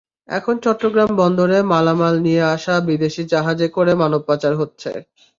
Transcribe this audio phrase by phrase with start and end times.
[0.29, 4.91] এখন চট্টগ্রাম বন্দরে মালামাল নিয়ে আসা বিদেশি জাহাজে করে মানব পাচার হচ্ছে।